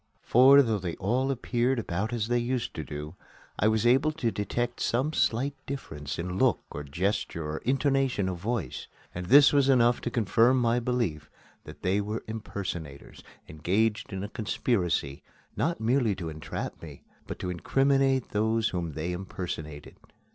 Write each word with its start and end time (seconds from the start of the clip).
For, 0.23 0.63
though 0.63 0.79
they 0.79 0.95
all 0.95 1.29
appeared 1.29 1.77
about 1.77 2.11
as 2.11 2.27
they 2.27 2.39
used 2.39 2.73
to 2.73 2.83
do, 2.83 3.13
I 3.59 3.67
was 3.67 3.85
able 3.85 4.11
to 4.13 4.31
detect 4.31 4.79
some 4.79 5.13
slight 5.13 5.53
difference 5.67 6.17
in 6.17 6.39
look 6.39 6.59
or 6.71 6.81
gesture 6.81 7.47
or 7.47 7.57
intonation 7.59 8.27
of 8.27 8.39
voice, 8.39 8.87
and 9.13 9.27
this 9.27 9.53
was 9.53 9.69
enough 9.69 10.01
to 10.01 10.09
confirm 10.09 10.57
my 10.57 10.79
belief 10.79 11.29
that 11.65 11.83
they 11.83 12.01
were 12.01 12.23
impersonators, 12.27 13.21
engaged 13.47 14.11
in 14.11 14.23
a 14.23 14.27
conspiracy, 14.29 15.21
not 15.55 15.79
merely 15.79 16.15
to 16.15 16.29
entrap 16.29 16.81
me, 16.81 17.03
but 17.27 17.37
to 17.37 17.51
incriminate 17.51 18.29
those 18.29 18.69
whom 18.69 18.93
they 18.93 19.11
impersonated. 19.11 19.97